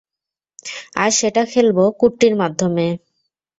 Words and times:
আর 0.95 1.09
সেটা 1.19 1.43
খেলব 1.45 1.77
কুট্টির 1.99 2.33
মাধ্যমে। 2.35 2.87